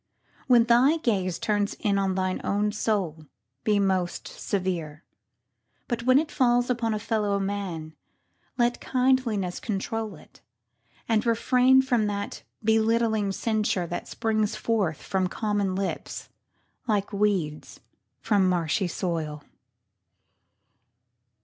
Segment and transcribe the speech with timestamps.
[0.47, 3.27] When thy gaze Turns in on thine own soul,
[3.63, 5.03] be most severe.
[5.87, 7.93] But when it falls upon a fellow man
[8.57, 10.41] Let kindliness control it;
[11.07, 16.29] and refrain From that belittling censure that springs forth From common lips
[16.87, 17.79] like weeds
[18.21, 19.43] from marshy soil.